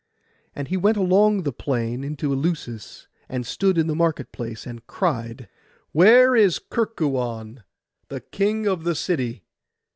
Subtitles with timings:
[0.55, 4.87] And he went along the plain into Eleusis, and stood in the market place, and
[4.87, 5.47] cried—
[5.91, 7.61] 'Where is Kerkuon,
[8.07, 9.43] the king of the city?